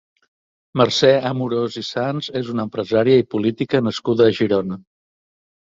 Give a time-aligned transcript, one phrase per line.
[0.79, 4.83] Mercè Amorós i Sans és una empresària i política nascuda a Girona.